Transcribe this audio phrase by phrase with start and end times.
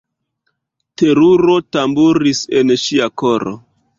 [1.01, 3.57] Teruro tamburis en ŝia koro.